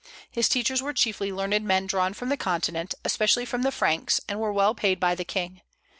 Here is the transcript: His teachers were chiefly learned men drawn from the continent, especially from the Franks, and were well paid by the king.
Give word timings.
His 0.31 0.49
teachers 0.49 0.81
were 0.81 0.93
chiefly 0.93 1.31
learned 1.31 1.63
men 1.63 1.85
drawn 1.85 2.15
from 2.15 2.29
the 2.29 2.35
continent, 2.37 2.95
especially 3.05 3.45
from 3.45 3.61
the 3.61 3.71
Franks, 3.71 4.19
and 4.27 4.39
were 4.39 4.51
well 4.51 4.73
paid 4.73 4.99
by 4.99 5.13
the 5.13 5.23
king. 5.23 5.61